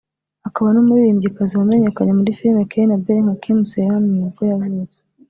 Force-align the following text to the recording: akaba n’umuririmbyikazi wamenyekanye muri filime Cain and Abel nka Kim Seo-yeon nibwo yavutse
akaba 0.47 0.67
n’umuririmbyikazi 0.71 1.53
wamenyekanye 1.55 2.11
muri 2.17 2.35
filime 2.37 2.61
Cain 2.71 2.89
and 2.95 3.03
Abel 3.03 3.23
nka 3.23 3.35
Kim 3.43 3.57
Seo-yeon 3.71 4.03
nibwo 4.11 4.41
yavutse 4.51 4.97